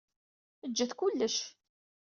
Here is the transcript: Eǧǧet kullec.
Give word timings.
Eǧǧet 0.65 0.91
kullec. 0.99 1.37